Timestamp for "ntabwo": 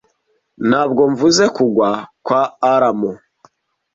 0.69-1.01